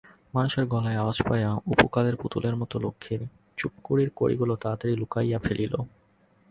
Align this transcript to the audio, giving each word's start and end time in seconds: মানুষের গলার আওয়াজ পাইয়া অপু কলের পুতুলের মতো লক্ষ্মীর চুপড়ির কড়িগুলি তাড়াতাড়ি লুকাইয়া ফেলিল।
মানুষের 0.35 0.65
গলার 0.65 0.95
আওয়াজ 0.97 1.17
পাইয়া 1.27 1.49
অপু 1.71 1.85
কলের 1.87 2.15
পুতুলের 2.15 2.55
মতো 2.55 2.75
লক্ষ্মীর 2.79 3.21
চুপড়ির 3.57 4.09
কড়িগুলি 4.15 4.55
তাড়াতাড়ি 4.63 4.93
লুকাইয়া 4.95 5.39
ফেলিল। 5.39 5.73